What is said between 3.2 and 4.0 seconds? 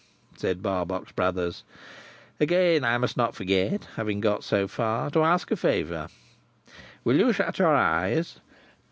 forget